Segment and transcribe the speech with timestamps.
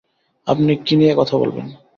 [0.47, 1.65] আপনি কী নিয়ে কথা বলবেন?